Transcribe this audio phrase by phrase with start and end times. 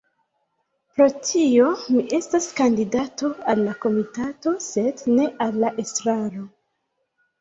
[0.93, 1.67] Pro tio
[1.97, 6.47] mi estas kandidato al la komitato sed ne al la estraro.